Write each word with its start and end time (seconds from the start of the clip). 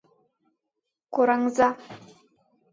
—Кораҥза! 1.13 1.69